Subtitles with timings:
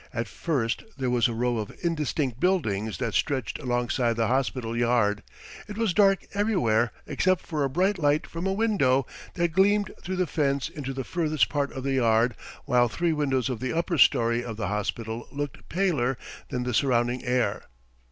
[0.15, 5.21] At first there was a row of indistinct buildings that stretched alongside the hospital yard;
[5.67, 10.15] it was dark everywhere except for a bright light from a window that gleamed through
[10.15, 12.35] the fence into the furthest part of the yard
[12.65, 16.17] while three windows of the upper storey of the hospital looked paler
[16.49, 17.65] than the surrounding air.